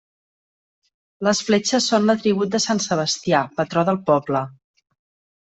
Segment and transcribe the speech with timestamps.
[1.27, 4.43] Les fletxes són l'atribut de sant Sebastià, patró del poble.